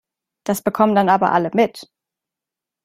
Das 0.45 0.63
bekommen 0.63 0.95
dann 0.95 1.09
aber 1.09 1.31
alle 1.31 1.51
mit. 1.53 1.87